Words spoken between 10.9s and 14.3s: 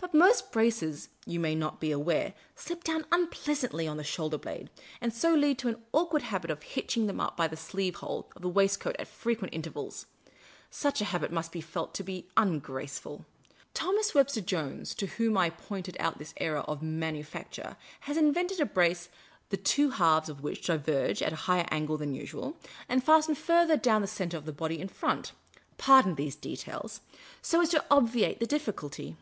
a habit must be felt to be ungraceful. Thomas